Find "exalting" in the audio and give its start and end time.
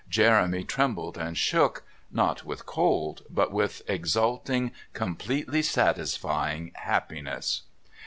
3.87-4.71